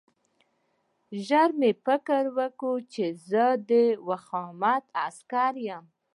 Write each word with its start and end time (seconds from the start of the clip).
خو 1.05 1.15
ژر 1.27 1.49
مې 1.59 1.71
فکر 1.85 2.23
وکړ 2.37 2.75
چې 2.93 3.05
زه 3.29 3.45
د 3.69 3.71
ویرماخت 4.07 4.89
عسکر 5.05 5.53
یم 5.67 5.83